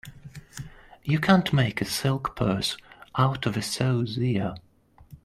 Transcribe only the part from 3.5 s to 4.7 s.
a sow's ear.